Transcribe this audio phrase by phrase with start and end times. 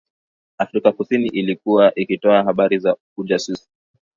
[0.57, 3.69] Afrika kusini ilikuwa ikitoa habari za ujasusi